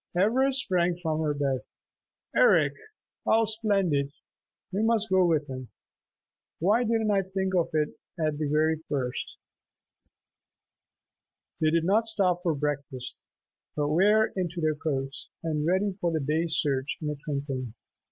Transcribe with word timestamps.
Ivra 0.17 0.51
sprang 0.51 0.97
from 0.97 1.21
her 1.21 1.35
bed. 1.35 1.61
"Eric, 2.35 2.73
how 3.23 3.45
splendid! 3.45 4.11
We 4.71 4.81
must 4.81 5.09
go 5.11 5.23
with 5.27 5.45
him! 5.47 5.67
Why 6.57 6.83
didn't 6.83 7.11
I 7.11 7.21
think 7.21 7.53
of 7.53 7.69
it 7.75 7.89
at 8.19 8.39
the 8.39 8.47
very 8.49 8.77
first!" 8.89 9.37
They 11.59 11.69
did 11.69 11.83
not 11.85 12.07
stop 12.07 12.41
for 12.41 12.55
breakfast, 12.55 13.27
but 13.75 13.89
were 13.89 14.33
into 14.35 14.59
their 14.59 14.73
coats 14.73 15.29
and 15.43 15.67
ready 15.67 15.93
for 16.01 16.11
the 16.11 16.19
day's 16.19 16.55
search 16.59 16.97
in 16.99 17.07
a 17.11 17.15
twinkling. 17.23 17.75